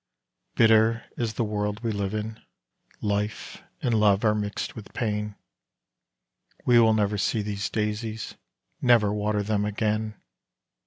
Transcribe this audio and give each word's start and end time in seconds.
Bitter 0.55 1.05
is 1.15 1.35
the 1.35 1.43
world 1.43 1.81
we 1.83 1.91
live 1.91 2.15
in: 2.15 2.41
life 3.01 3.61
and 3.83 3.93
love 3.93 4.25
are 4.25 4.33
mixed 4.33 4.75
with 4.75 4.95
pain; 4.95 5.35
We 6.65 6.79
will 6.79 6.95
never 6.95 7.19
see 7.19 7.43
these 7.43 7.69
daisies 7.69 8.33
never 8.81 9.13
water 9.13 9.43
them 9.43 9.63
again. 9.63 10.15